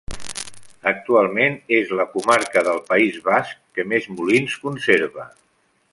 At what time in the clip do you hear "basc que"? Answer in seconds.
3.29-3.89